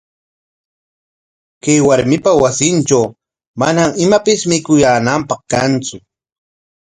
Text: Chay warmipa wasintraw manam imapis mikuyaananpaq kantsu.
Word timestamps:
Chay 1.61 1.79
warmipa 1.87 2.31
wasintraw 2.43 3.05
manam 3.59 3.89
imapis 4.05 4.39
mikuyaananpaq 4.51 5.41
kantsu. 5.51 5.97